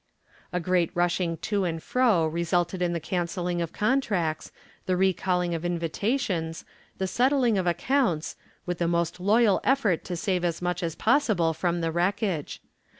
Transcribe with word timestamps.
A 0.51 0.59
great 0.59 0.89
rushing 0.95 1.37
to 1.45 1.63
and 1.63 1.77
fro 1.77 2.25
resulted 2.25 2.81
in 2.81 2.91
the 2.93 2.99
cancelling 2.99 3.61
of 3.61 3.71
contracts, 3.71 4.51
the 4.87 4.97
recalling 4.97 5.53
of 5.53 5.63
invitations, 5.63 6.65
the 6.97 7.05
settling 7.05 7.55
of 7.55 7.67
accounts, 7.67 8.35
with 8.65 8.79
the 8.79 8.87
most 8.87 9.19
loyal 9.19 9.61
effort 9.63 10.03
to 10.05 10.15
save 10.15 10.43
as 10.43 10.59
much 10.59 10.81
as 10.81 10.95
possible 10.95 11.53
from 11.53 11.81
the 11.81 11.91
wreckage. 11.91 12.63